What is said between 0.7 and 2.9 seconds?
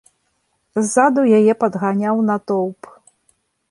Ззаду яе падганяў натоўп.